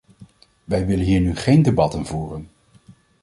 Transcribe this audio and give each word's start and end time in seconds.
Wij 0.63 0.85
willen 0.85 1.05
hier 1.05 1.19
nu 1.19 1.35
geen 1.35 1.61
debatten 1.61 2.05
voeren! 2.05 2.49